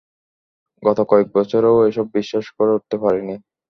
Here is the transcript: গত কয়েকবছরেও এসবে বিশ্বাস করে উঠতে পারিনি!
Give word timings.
গত 0.83 0.99
কয়েকবছরেও 1.09 1.77
এসবে 1.89 2.11
বিশ্বাস 2.17 2.45
করে 2.57 2.71
উঠতে 2.77 2.95
পারিনি! 3.03 3.35